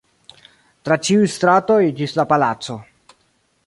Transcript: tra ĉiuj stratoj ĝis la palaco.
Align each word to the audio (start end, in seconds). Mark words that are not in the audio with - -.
tra 0.87 0.97
ĉiuj 1.09 1.29
stratoj 1.35 1.79
ĝis 2.01 2.19
la 2.21 2.29
palaco. 2.35 2.83